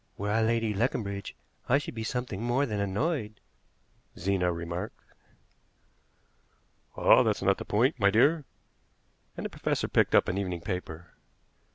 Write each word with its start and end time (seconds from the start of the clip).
"Were 0.17 0.31
I 0.31 0.41
Lady 0.41 0.73
Leconbridge 0.73 1.35
I 1.69 1.77
should 1.77 1.93
be 1.93 2.03
something 2.03 2.41
more 2.41 2.65
than 2.65 2.79
annoyed," 2.79 3.39
Zena 4.17 4.51
remarked. 4.51 4.99
"Ah! 6.97 7.21
that's 7.21 7.43
not 7.43 7.59
the 7.59 7.65
point, 7.65 7.99
my 7.99 8.09
dear," 8.09 8.45
and 9.37 9.45
the 9.45 9.49
professor 9.51 9.87
picked 9.87 10.15
up 10.15 10.27
an 10.27 10.39
evening 10.39 10.61
paper. 10.61 11.11